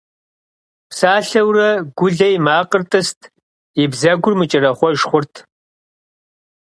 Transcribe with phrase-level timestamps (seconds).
[0.89, 3.19] Псалъэурэ, Гулэ и макъыр тӀыст,
[3.81, 5.33] и бзэгур мыкӀэрэхъуэж хъурт.